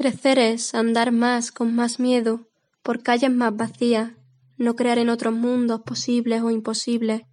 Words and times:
Crecer 0.00 0.38
es 0.38 0.74
andar 0.74 1.12
más 1.12 1.52
con 1.52 1.74
más 1.74 2.00
miedo, 2.00 2.48
por 2.82 3.02
calles 3.02 3.30
más 3.30 3.54
vacías, 3.54 4.12
no 4.56 4.74
crear 4.74 4.96
en 4.96 5.10
otros 5.10 5.34
mundos 5.34 5.82
posibles 5.82 6.40
o 6.40 6.50
imposibles, 6.50 7.24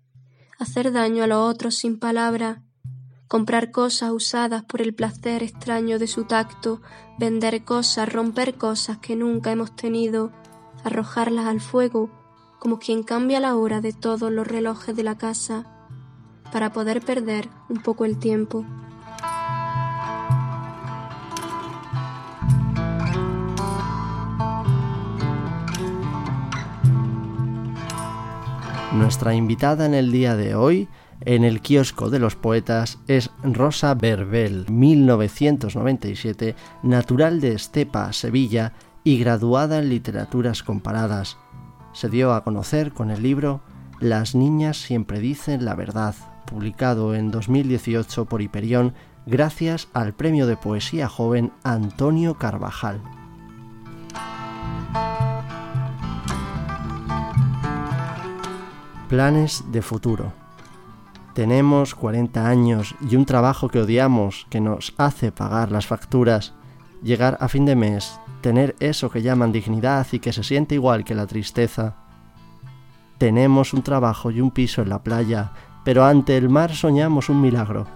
hacer 0.59 0.91
daño 0.91 1.23
a 1.23 1.27
los 1.27 1.49
otros 1.49 1.75
sin 1.75 1.97
palabras, 1.97 2.59
comprar 3.29 3.71
cosas 3.71 4.11
usadas 4.11 4.65
por 4.65 4.81
el 4.81 4.93
placer 4.93 5.43
extraño 5.43 5.97
de 5.97 6.07
su 6.07 6.25
tacto, 6.25 6.81
vender 7.17 7.63
cosas, 7.63 8.11
romper 8.11 8.55
cosas 8.55 8.97
que 8.97 9.15
nunca 9.15 9.53
hemos 9.53 9.73
tenido, 9.73 10.33
arrojarlas 10.83 11.45
al 11.45 11.61
fuego, 11.61 12.11
como 12.59 12.79
quien 12.79 13.03
cambia 13.03 13.39
la 13.39 13.55
hora 13.55 13.79
de 13.79 13.93
todos 13.93 14.29
los 14.29 14.45
relojes 14.45 14.93
de 14.93 15.03
la 15.03 15.17
casa, 15.17 15.63
para 16.51 16.73
poder 16.73 17.01
perder 17.01 17.47
un 17.69 17.81
poco 17.81 18.03
el 18.03 18.19
tiempo. 18.19 18.65
Nuestra 28.97 29.35
invitada 29.35 29.85
en 29.85 29.93
el 29.93 30.11
día 30.11 30.35
de 30.35 30.55
hoy 30.55 30.89
en 31.21 31.43
el 31.43 31.61
kiosco 31.61 32.09
de 32.09 32.17
los 32.17 32.35
poetas 32.35 32.97
es 33.07 33.29
Rosa 33.43 33.93
Berbel, 33.93 34.65
1997, 34.69 36.55
natural 36.81 37.39
de 37.39 37.53
Estepa, 37.53 38.11
Sevilla, 38.11 38.73
y 39.03 39.19
graduada 39.19 39.77
en 39.77 39.89
literaturas 39.89 40.63
comparadas. 40.63 41.37
Se 41.93 42.09
dio 42.09 42.33
a 42.33 42.43
conocer 42.43 42.91
con 42.91 43.11
el 43.11 43.21
libro 43.21 43.61
Las 43.99 44.33
niñas 44.33 44.77
siempre 44.77 45.19
dicen 45.19 45.63
la 45.63 45.75
verdad, 45.75 46.15
publicado 46.47 47.13
en 47.13 47.29
2018 47.29 48.25
por 48.25 48.41
Hiperión 48.41 48.95
gracias 49.27 49.89
al 49.93 50.15
premio 50.15 50.47
de 50.47 50.57
poesía 50.57 51.07
joven 51.07 51.51
Antonio 51.63 52.39
Carvajal. 52.39 53.16
Planes 59.07 59.63
de 59.71 59.81
futuro. 59.81 60.33
Tenemos 61.33 61.95
40 61.95 62.45
años 62.45 62.93
y 63.09 63.15
un 63.15 63.25
trabajo 63.25 63.69
que 63.69 63.79
odiamos, 63.79 64.45
que 64.49 64.59
nos 64.59 64.93
hace 64.97 65.31
pagar 65.31 65.71
las 65.71 65.87
facturas, 65.87 66.53
llegar 67.01 67.37
a 67.39 67.47
fin 67.47 67.63
de 67.63 67.77
mes, 67.77 68.19
tener 68.41 68.75
eso 68.81 69.09
que 69.09 69.21
llaman 69.21 69.53
dignidad 69.53 70.05
y 70.11 70.19
que 70.19 70.33
se 70.33 70.43
siente 70.43 70.75
igual 70.75 71.05
que 71.05 71.15
la 71.15 71.25
tristeza. 71.25 71.95
Tenemos 73.17 73.73
un 73.73 73.81
trabajo 73.81 74.29
y 74.29 74.41
un 74.41 74.51
piso 74.51 74.81
en 74.81 74.89
la 74.89 75.01
playa, 75.01 75.53
pero 75.85 76.03
ante 76.03 76.35
el 76.35 76.49
mar 76.49 76.75
soñamos 76.75 77.29
un 77.29 77.39
milagro. 77.39 77.87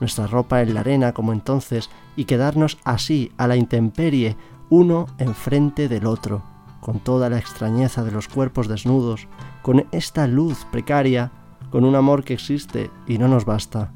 Nuestra 0.00 0.26
ropa 0.26 0.62
en 0.62 0.72
la 0.72 0.80
arena 0.80 1.12
como 1.12 1.34
entonces 1.34 1.90
y 2.16 2.24
quedarnos 2.24 2.78
así 2.82 3.30
a 3.36 3.46
la 3.46 3.56
intemperie, 3.56 4.38
uno 4.70 5.04
enfrente 5.18 5.86
del 5.86 6.06
otro, 6.06 6.55
con 6.86 7.00
toda 7.00 7.28
la 7.28 7.38
extrañeza 7.38 8.04
de 8.04 8.12
los 8.12 8.28
cuerpos 8.28 8.68
desnudos, 8.68 9.26
con 9.62 9.88
esta 9.90 10.28
luz 10.28 10.64
precaria, 10.70 11.32
con 11.72 11.84
un 11.84 11.96
amor 11.96 12.22
que 12.22 12.34
existe 12.34 12.92
y 13.08 13.18
no 13.18 13.26
nos 13.26 13.44
basta. 13.44 13.90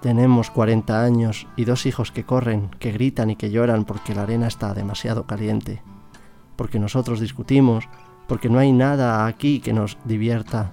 Tenemos 0.00 0.52
40 0.52 1.02
años 1.02 1.48
y 1.56 1.64
dos 1.64 1.84
hijos 1.84 2.12
que 2.12 2.22
corren, 2.22 2.70
que 2.78 2.92
gritan 2.92 3.30
y 3.30 3.34
que 3.34 3.50
lloran 3.50 3.84
porque 3.84 4.14
la 4.14 4.22
arena 4.22 4.46
está 4.46 4.72
demasiado 4.72 5.26
caliente, 5.26 5.82
porque 6.54 6.78
nosotros 6.78 7.18
discutimos, 7.18 7.88
porque 8.28 8.48
no 8.48 8.60
hay 8.60 8.70
nada 8.70 9.26
aquí 9.26 9.58
que 9.58 9.72
nos 9.72 9.98
divierta. 10.04 10.70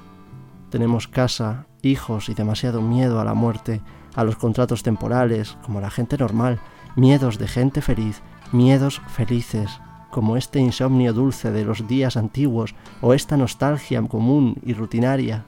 Tenemos 0.70 1.08
casa, 1.08 1.66
hijos 1.82 2.30
y 2.30 2.36
demasiado 2.36 2.84
miedo 2.84 3.20
a 3.20 3.26
la 3.26 3.34
muerte, 3.34 3.82
a 4.14 4.24
los 4.24 4.36
contratos 4.36 4.84
temporales, 4.84 5.58
como 5.64 5.82
la 5.82 5.90
gente 5.90 6.16
normal, 6.16 6.60
miedos 6.96 7.40
de 7.40 7.48
gente 7.48 7.82
feliz, 7.82 8.22
miedos 8.52 9.02
felices, 9.08 9.80
como 10.16 10.38
este 10.38 10.62
insomnio 10.62 11.12
dulce 11.12 11.52
de 11.52 11.66
los 11.66 11.90
días 11.90 12.16
antiguos 12.16 12.74
o 13.02 13.14
esta 13.14 13.36
nostalgia 13.36 14.02
común 14.04 14.56
y 14.64 14.72
rutinaria. 14.72 15.44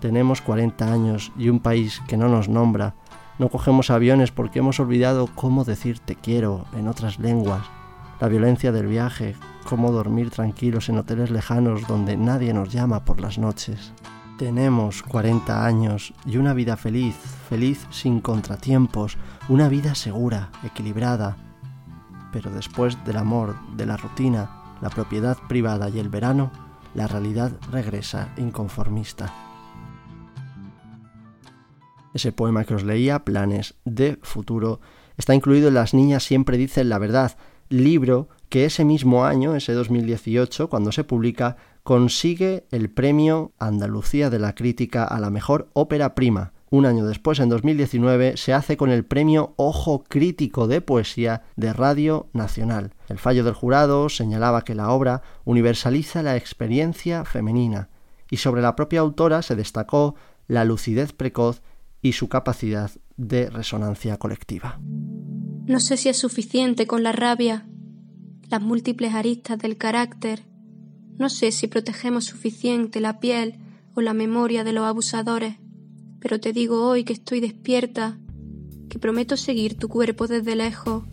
Tenemos 0.00 0.40
40 0.40 0.90
años 0.90 1.32
y 1.36 1.50
un 1.50 1.60
país 1.60 2.00
que 2.08 2.16
no 2.16 2.30
nos 2.30 2.48
nombra. 2.48 2.94
No 3.38 3.50
cogemos 3.50 3.90
aviones 3.90 4.30
porque 4.30 4.60
hemos 4.60 4.80
olvidado 4.80 5.28
cómo 5.34 5.64
decir 5.64 5.98
te 5.98 6.14
quiero 6.14 6.64
en 6.74 6.88
otras 6.88 7.18
lenguas. 7.18 7.60
La 8.22 8.28
violencia 8.28 8.72
del 8.72 8.86
viaje, 8.86 9.36
cómo 9.68 9.92
dormir 9.92 10.30
tranquilos 10.30 10.88
en 10.88 10.96
hoteles 10.96 11.30
lejanos 11.30 11.86
donde 11.86 12.16
nadie 12.16 12.54
nos 12.54 12.70
llama 12.72 13.04
por 13.04 13.20
las 13.20 13.36
noches. 13.36 13.92
Tenemos 14.38 15.02
40 15.02 15.66
años 15.66 16.14
y 16.24 16.38
una 16.38 16.54
vida 16.54 16.78
feliz, 16.78 17.16
feliz 17.50 17.86
sin 17.90 18.22
contratiempos, 18.22 19.18
una 19.50 19.68
vida 19.68 19.94
segura, 19.94 20.48
equilibrada, 20.64 21.36
pero 22.34 22.50
después 22.50 22.98
del 23.04 23.16
amor, 23.16 23.54
de 23.76 23.86
la 23.86 23.96
rutina, 23.96 24.76
la 24.82 24.90
propiedad 24.90 25.38
privada 25.48 25.88
y 25.88 26.00
el 26.00 26.08
verano, 26.08 26.50
la 26.92 27.06
realidad 27.06 27.52
regresa 27.70 28.34
inconformista. 28.36 29.32
Ese 32.12 32.32
poema 32.32 32.64
que 32.64 32.74
os 32.74 32.82
leía, 32.82 33.24
Planes 33.24 33.76
de 33.84 34.18
Futuro, 34.22 34.80
está 35.16 35.32
incluido 35.32 35.68
en 35.68 35.74
Las 35.74 35.94
Niñas 35.94 36.24
siempre 36.24 36.58
dicen 36.58 36.88
la 36.88 36.98
verdad, 36.98 37.36
libro 37.68 38.28
que 38.48 38.64
ese 38.64 38.84
mismo 38.84 39.24
año, 39.24 39.54
ese 39.54 39.72
2018, 39.72 40.68
cuando 40.68 40.90
se 40.90 41.04
publica, 41.04 41.56
consigue 41.84 42.66
el 42.72 42.90
premio 42.90 43.52
Andalucía 43.60 44.28
de 44.28 44.40
la 44.40 44.56
Crítica 44.56 45.04
a 45.04 45.20
la 45.20 45.30
mejor 45.30 45.70
ópera 45.72 46.16
prima, 46.16 46.52
un 46.70 46.86
año 46.86 47.06
después, 47.06 47.38
en 47.38 47.48
2019, 47.48 48.36
se 48.36 48.52
hace 48.52 48.76
con 48.76 48.90
el 48.90 49.04
premio 49.04 49.54
Ojo 49.56 50.04
Crítico 50.04 50.66
de 50.66 50.80
Poesía 50.80 51.42
de 51.56 51.72
Radio 51.72 52.28
Nacional. 52.32 52.94
El 53.08 53.18
fallo 53.18 53.44
del 53.44 53.54
jurado 53.54 54.08
señalaba 54.08 54.64
que 54.64 54.74
la 54.74 54.90
obra 54.90 55.22
universaliza 55.44 56.22
la 56.22 56.36
experiencia 56.36 57.24
femenina 57.24 57.90
y 58.30 58.38
sobre 58.38 58.62
la 58.62 58.74
propia 58.74 59.00
autora 59.00 59.42
se 59.42 59.54
destacó 59.54 60.16
la 60.48 60.64
lucidez 60.64 61.12
precoz 61.12 61.62
y 62.02 62.12
su 62.12 62.28
capacidad 62.28 62.90
de 63.16 63.50
resonancia 63.50 64.16
colectiva. 64.16 64.80
No 65.66 65.80
sé 65.80 65.96
si 65.96 66.08
es 66.08 66.18
suficiente 66.18 66.86
con 66.86 67.02
la 67.02 67.12
rabia, 67.12 67.66
las 68.50 68.60
múltiples 68.60 69.14
aristas 69.14 69.58
del 69.58 69.76
carácter. 69.76 70.42
No 71.18 71.28
sé 71.28 71.52
si 71.52 71.68
protegemos 71.68 72.24
suficiente 72.24 73.00
la 73.00 73.20
piel 73.20 73.60
o 73.94 74.00
la 74.00 74.12
memoria 74.12 74.64
de 74.64 74.72
los 74.72 74.84
abusadores 74.84 75.56
pero 76.24 76.40
te 76.40 76.54
digo 76.54 76.88
hoy 76.88 77.04
que 77.04 77.12
estoy 77.12 77.40
despierta, 77.40 78.16
que 78.88 78.98
prometo 78.98 79.36
seguir 79.36 79.76
tu 79.76 79.90
cuerpo 79.90 80.26
desde 80.26 80.56
lejos 80.56 81.04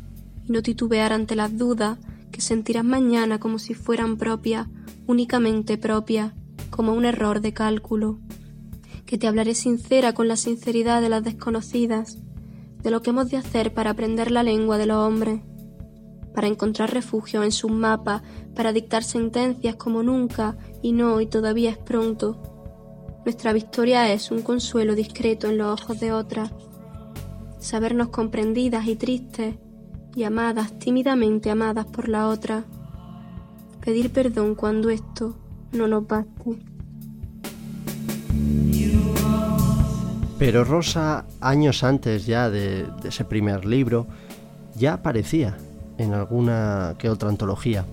y 0.45 0.53
no 0.53 0.63
titubear 0.63 1.11
ante 1.11 1.35
las 1.35 1.57
dudas 1.57 1.99
que 2.31 2.39
sentirás 2.39 2.85
mañana 2.85 3.37
como 3.37 3.59
si 3.59 3.73
fueran 3.73 4.15
propias, 4.15 4.69
únicamente 5.07 5.77
propias, 5.77 6.31
como 6.69 6.93
un 6.93 7.03
error 7.03 7.41
de 7.41 7.51
cálculo, 7.51 8.19
que 9.05 9.17
te 9.17 9.27
hablaré 9.27 9.53
sincera 9.53 10.13
con 10.13 10.29
la 10.29 10.37
sinceridad 10.37 11.01
de 11.01 11.09
las 11.09 11.25
desconocidas, 11.25 12.17
de 12.81 12.89
lo 12.89 13.01
que 13.01 13.09
hemos 13.09 13.29
de 13.29 13.35
hacer 13.35 13.73
para 13.73 13.89
aprender 13.89 14.31
la 14.31 14.43
lengua 14.43 14.77
de 14.77 14.85
los 14.85 15.05
hombres, 15.05 15.41
para 16.33 16.47
encontrar 16.47 16.93
refugio 16.93 17.43
en 17.43 17.51
sus 17.51 17.69
mapas, 17.69 18.21
para 18.55 18.71
dictar 18.71 19.03
sentencias 19.03 19.75
como 19.75 20.03
nunca 20.03 20.57
y 20.81 20.93
no 20.93 21.19
y 21.19 21.25
todavía 21.25 21.71
es 21.71 21.77
pronto, 21.77 22.50
nuestra 23.25 23.53
victoria 23.53 24.11
es 24.11 24.31
un 24.31 24.41
consuelo 24.41 24.95
discreto 24.95 25.47
en 25.47 25.57
los 25.57 25.81
ojos 25.81 25.99
de 25.99 26.11
otras, 26.11 26.51
sabernos 27.59 28.09
comprendidas 28.09 28.87
y 28.87 28.95
tristes 28.95 29.55
y 30.15 30.23
amadas, 30.23 30.77
tímidamente 30.79 31.51
amadas 31.51 31.85
por 31.85 32.09
la 32.09 32.27
otra, 32.27 32.63
pedir 33.83 34.11
perdón 34.11 34.55
cuando 34.55 34.89
esto 34.89 35.37
no 35.71 35.87
nos 35.87 36.07
baste. 36.07 36.57
Pero 40.39 40.63
Rosa, 40.63 41.25
años 41.39 41.83
antes 41.83 42.25
ya 42.25 42.49
de, 42.49 42.87
de 43.03 43.09
ese 43.09 43.23
primer 43.25 43.65
libro, 43.65 44.07
ya 44.75 44.93
aparecía 44.93 45.55
en 45.99 46.13
alguna 46.15 46.95
que 46.97 47.09
otra 47.09 47.29
antología. 47.29 47.85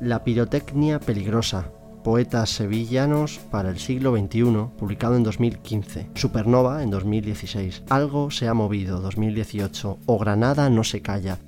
La 0.00 0.22
pirotecnia 0.22 1.00
peligrosa, 1.00 1.72
Poetas 2.02 2.50
sevillanos 2.50 3.40
para 3.50 3.70
el 3.70 3.78
siglo 3.78 4.16
XXI, 4.16 4.44
publicado 4.78 5.16
en 5.16 5.24
2015. 5.24 6.10
Supernova 6.14 6.82
en 6.82 6.90
2016. 6.90 7.82
Algo 7.90 8.30
se 8.30 8.48
ha 8.48 8.54
movido 8.54 9.00
2018. 9.00 9.98
O 10.06 10.18
Granada 10.18 10.70
no 10.70 10.84
se 10.84 11.02
calla. 11.02 11.38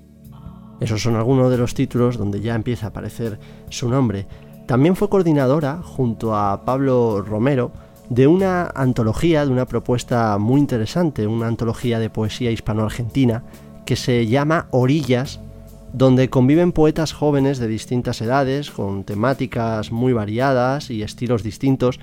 Esos 0.81 1.03
son 1.03 1.17
algunos 1.17 1.51
de 1.51 1.59
los 1.59 1.75
títulos 1.75 2.17
donde 2.19 2.41
ya 2.41 2.55
empieza 2.55 2.87
a 2.87 2.89
aparecer 2.89 3.39
su 3.69 3.89
nombre. 3.89 4.27
También 4.67 4.97
fue 4.97 5.09
coordinadora, 5.09 5.81
junto 5.83 6.35
a 6.35 6.65
Pablo 6.65 7.23
Romero, 7.23 7.73
de 8.09 8.27
una 8.27 8.67
antología, 8.75 9.47
de 9.47 9.53
una 9.53 9.67
propuesta 9.67 10.37
muy 10.39 10.61
interesante, 10.61 11.27
una 11.27 11.47
antología 11.47 11.99
de 11.99 12.11
poesía 12.11 12.51
hispano-argentina 12.51 13.45
que 13.87 13.97
se 13.97 14.27
llama 14.27 14.67
Orillas 14.73 15.41
donde 15.93 16.31
conviven 16.31 16.73
poetas 16.73 17.13
jóvenes 17.13 17.59
de 17.59 17.69
distintas 17.69 18.21
edades, 18.21 18.71
con 18.71 19.05
temáticas 19.05 19.93
muy 19.93 20.13
variadas 20.13 20.91
y 20.91 21.03
estilos 21.03 21.43
distintos. 21.43 21.99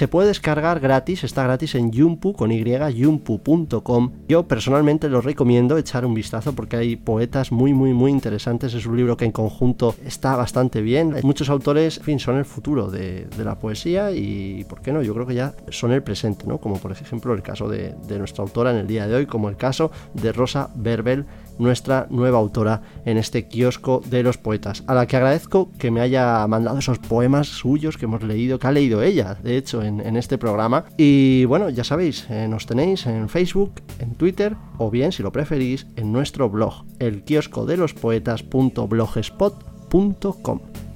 Se 0.00 0.08
puede 0.08 0.28
descargar 0.28 0.80
gratis, 0.80 1.24
está 1.24 1.44
gratis 1.44 1.74
en 1.74 1.92
Yumpu 1.92 2.32
con 2.32 2.50
y, 2.52 2.64
yumpu.com. 2.64 4.12
Yo 4.30 4.48
personalmente 4.48 5.10
lo 5.10 5.20
recomiendo 5.20 5.76
echar 5.76 6.06
un 6.06 6.14
vistazo 6.14 6.54
porque 6.54 6.76
hay 6.76 6.96
poetas 6.96 7.52
muy, 7.52 7.74
muy, 7.74 7.92
muy 7.92 8.10
interesantes. 8.10 8.72
Es 8.72 8.86
un 8.86 8.96
libro 8.96 9.18
que 9.18 9.26
en 9.26 9.30
conjunto 9.30 9.94
está 10.02 10.36
bastante 10.36 10.80
bien. 10.80 11.16
Muchos 11.22 11.50
autores, 11.50 12.00
fin, 12.02 12.18
son 12.18 12.38
el 12.38 12.46
futuro 12.46 12.90
de, 12.90 13.28
la 13.44 13.58
poesía 13.58 14.10
y, 14.10 14.64
¿por 14.64 14.80
qué 14.80 14.90
no? 14.90 15.02
Yo 15.02 15.12
creo 15.12 15.26
que 15.26 15.34
ya 15.34 15.52
son 15.68 15.92
el 15.92 16.02
presente, 16.02 16.46
¿no? 16.46 16.56
Como 16.56 16.78
por 16.78 16.92
ejemplo 16.92 17.34
el 17.34 17.42
caso 17.42 17.68
de, 17.68 17.94
nuestra 18.16 18.42
autora 18.42 18.70
en 18.70 18.78
el 18.78 18.86
día 18.86 19.06
de 19.06 19.16
hoy, 19.16 19.26
como 19.26 19.50
el 19.50 19.58
caso 19.58 19.90
de 20.14 20.32
Rosa 20.32 20.70
Berbel 20.76 21.26
nuestra 21.58 22.06
nueva 22.08 22.38
autora 22.38 22.80
en 23.04 23.18
este 23.18 23.46
kiosco 23.46 24.02
de 24.06 24.22
los 24.22 24.38
poetas, 24.38 24.82
a 24.86 24.94
la 24.94 25.06
que 25.06 25.16
agradezco 25.16 25.70
que 25.78 25.90
me 25.90 26.00
haya 26.00 26.46
mandado 26.46 26.78
esos 26.78 26.98
poemas 26.98 27.48
suyos 27.48 27.98
que 27.98 28.06
hemos 28.06 28.22
leído, 28.22 28.58
que 28.58 28.66
ha 28.66 28.72
leído 28.72 29.02
ella, 29.02 29.34
de 29.34 29.58
hecho, 29.58 29.82
este 30.16 30.38
programa. 30.38 30.84
Y 30.96 31.44
bueno, 31.46 31.70
ya 31.70 31.84
sabéis, 31.84 32.26
eh, 32.30 32.46
nos 32.48 32.66
tenéis 32.66 33.06
en 33.06 33.28
Facebook, 33.28 33.82
en 33.98 34.14
Twitter 34.14 34.56
o 34.78 34.90
bien, 34.90 35.12
si 35.12 35.22
lo 35.22 35.32
preferís, 35.32 35.86
en 35.96 36.12
nuestro 36.12 36.48
blog, 36.48 36.84
el 36.98 37.24
kiosco 37.24 37.66
de 37.66 37.76
los. 37.76 37.94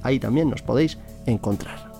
Ahí 0.03 0.19
también 0.19 0.49
nos 0.49 0.61
podéis 0.61 0.97
encontrar. 1.25 1.94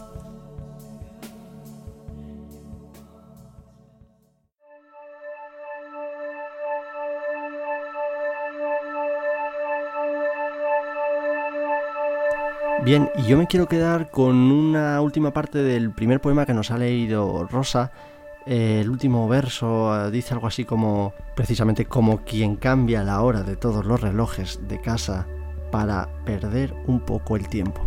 Bien, 12.86 13.10
y 13.18 13.24
yo 13.24 13.36
me 13.36 13.48
quiero 13.48 13.68
quedar 13.68 14.12
con 14.12 14.36
una 14.36 15.02
última 15.02 15.34
parte 15.34 15.58
del 15.58 15.90
primer 15.90 16.22
poema 16.22 16.46
que 16.46 16.54
nos 16.54 16.70
ha 16.70 16.78
leído 16.78 17.48
Rosa. 17.48 17.92
Eh, 18.46 18.82
el 18.82 18.92
último 18.92 19.28
verso 19.28 20.06
eh, 20.06 20.12
dice 20.12 20.36
algo 20.36 20.46
así 20.46 20.66
como, 20.66 21.16
precisamente 21.36 21.86
como 21.86 22.24
quien 22.24 22.58
cambia 22.58 23.04
la 23.04 23.24
hora 23.24 23.42
de 23.42 23.56
todos 23.56 23.86
los 23.86 24.02
relojes 24.02 24.60
de 24.68 24.80
casa 24.82 25.26
para 25.72 26.10
perder 26.26 26.76
un 26.86 27.00
poco 27.00 27.36
el 27.36 27.50
tiempo 27.50 27.85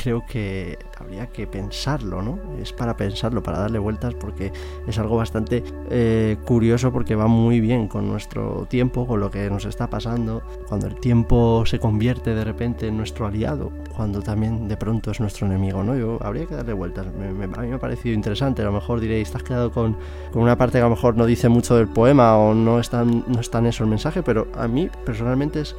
creo 0.00 0.24
que 0.26 0.78
habría 0.96 1.26
que 1.26 1.46
pensarlo, 1.46 2.22
¿no? 2.22 2.38
Es 2.60 2.72
para 2.72 2.96
pensarlo, 2.96 3.42
para 3.42 3.58
darle 3.58 3.78
vueltas, 3.78 4.14
porque 4.14 4.52
es 4.86 4.98
algo 4.98 5.16
bastante 5.16 5.64
eh, 5.90 6.36
curioso 6.44 6.92
porque 6.92 7.14
va 7.16 7.26
muy 7.26 7.60
bien 7.60 7.88
con 7.88 8.08
nuestro 8.08 8.66
tiempo, 8.68 9.06
con 9.06 9.20
lo 9.20 9.30
que 9.30 9.50
nos 9.50 9.64
está 9.64 9.90
pasando, 9.90 10.42
cuando 10.68 10.86
el 10.86 10.94
tiempo 10.96 11.64
se 11.66 11.78
convierte 11.78 12.34
de 12.34 12.44
repente 12.44 12.86
en 12.86 12.96
nuestro 12.96 13.26
aliado, 13.26 13.72
cuando 13.94 14.22
también 14.22 14.68
de 14.68 14.76
pronto 14.76 15.10
es 15.10 15.20
nuestro 15.20 15.46
enemigo, 15.46 15.82
¿no? 15.82 15.96
Yo 15.96 16.18
habría 16.22 16.46
que 16.46 16.54
darle 16.54 16.72
vueltas. 16.72 17.06
a 17.06 17.10
mí 17.10 17.68
me 17.68 17.74
ha 17.74 17.78
parecido 17.78 18.14
interesante, 18.14 18.62
a 18.62 18.66
lo 18.66 18.72
mejor 18.72 19.00
diréis, 19.00 19.28
estás 19.28 19.42
quedado 19.42 19.72
con, 19.72 19.96
con, 20.32 20.42
una 20.42 20.56
parte 20.56 20.78
que 20.78 20.82
a 20.82 20.88
lo 20.88 20.90
mejor 20.90 21.16
no 21.16 21.26
dice 21.26 21.48
mucho 21.48 21.74
del 21.76 21.88
poema 21.88 22.36
o 22.36 22.54
no 22.54 22.78
es 22.78 22.88
tan, 22.90 23.24
no 23.26 23.40
es 23.40 23.50
tan 23.50 23.66
eso 23.66 23.82
el 23.82 23.90
mensaje, 23.90 24.22
pero 24.22 24.46
a 24.54 24.68
mí 24.68 24.88
personalmente 25.04 25.60
es 25.60 25.74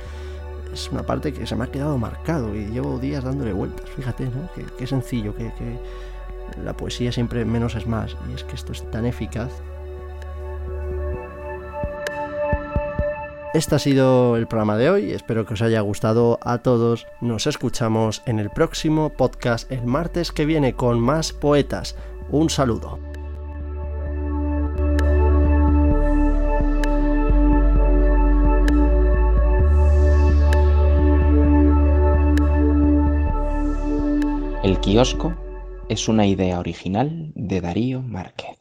es 0.73 0.89
una 0.91 1.03
parte 1.03 1.33
que 1.33 1.45
se 1.45 1.55
me 1.55 1.65
ha 1.65 1.71
quedado 1.71 1.97
marcado 1.97 2.55
y 2.55 2.67
llevo 2.67 2.99
días 2.99 3.23
dándole 3.23 3.53
vueltas. 3.53 3.89
Fíjate, 3.89 4.25
¿no? 4.25 4.49
Qué, 4.77 4.87
sencillo, 4.87 5.35
que, 5.35 5.51
la 6.63 6.75
poesía 6.75 7.11
siempre 7.11 7.45
menos 7.45 7.75
es 7.75 7.87
más 7.87 8.15
y 8.29 8.33
es 8.33 8.43
que 8.43 8.55
esto 8.55 8.71
es 8.71 8.89
tan 8.91 9.05
eficaz. 9.05 9.51
Este 13.53 13.75
ha 13.75 13.79
sido 13.79 14.37
el 14.37 14.47
programa 14.47 14.77
de 14.77 14.91
hoy, 14.91 15.11
espero 15.11 15.45
que 15.45 15.55
os 15.55 15.61
haya 15.63 15.81
gustado 15.81 16.37
a 16.43 16.59
todos. 16.59 17.07
Nos 17.19 17.47
escuchamos 17.47 18.21
en 18.27 18.37
el 18.37 18.51
próximo 18.51 19.09
podcast 19.09 19.71
el 19.71 19.85
martes 19.85 20.31
que 20.31 20.45
viene 20.45 20.73
con 20.73 20.99
más 20.99 21.33
poetas. 21.33 21.95
Un 22.29 22.51
saludo. 22.51 23.08
Kiosco 34.89 35.35
es 35.87 36.07
una 36.07 36.25
idea 36.25 36.57
original 36.57 37.31
de 37.35 37.61
Darío 37.61 38.01
Márquez. 38.01 38.58